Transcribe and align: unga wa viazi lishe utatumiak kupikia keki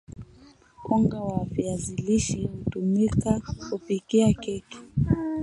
unga 0.89 1.21
wa 1.21 1.45
viazi 1.51 1.95
lishe 1.95 2.39
utatumiak 2.45 3.43
kupikia 3.69 4.33
keki 4.33 4.77